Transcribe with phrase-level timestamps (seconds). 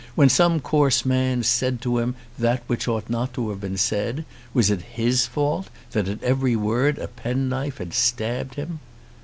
[0.15, 4.25] When some coarse man said to him that which ought not to have been said,
[4.51, 8.79] was it his fault that at every word a penknife had stabbed him?